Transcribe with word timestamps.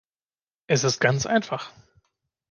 Es 0.65 0.83
ist 0.83 0.99
ganz 0.99 1.27
einfach. 1.27 1.71